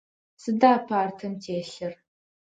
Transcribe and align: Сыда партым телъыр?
Сыда 0.41 0.73
партым 0.87 1.33
телъыр? 1.43 1.93